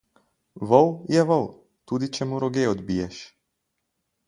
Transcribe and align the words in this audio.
Vol 0.71 0.89
je 1.15 1.25
vol, 1.33 1.45
tudi 1.91 2.11
če 2.17 2.29
mu 2.31 2.41
roge 2.47 2.65
odbiješ. 2.73 3.23